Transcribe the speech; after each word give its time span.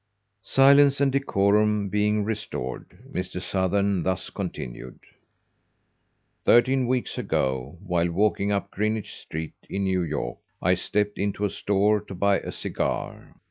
Silence 0.41 0.99
and 0.99 1.11
decorum 1.11 1.87
being 1.87 2.23
restored, 2.25 2.97
Mr. 3.13 3.39
Sothern 3.39 4.01
thus 4.01 4.31
continued: 4.31 4.99
"Thirteen 6.43 6.87
weeks 6.87 7.19
ago, 7.19 7.77
while 7.85 8.09
walking 8.09 8.51
up 8.51 8.71
Greenwich 8.71 9.13
Street, 9.13 9.53
in 9.69 9.83
New 9.83 10.01
York, 10.01 10.39
I 10.59 10.73
stepped 10.73 11.19
into 11.19 11.45
a 11.45 11.51
store 11.51 12.01
to 12.01 12.15
buy 12.15 12.39
a 12.39 12.51
cigar. 12.51 13.35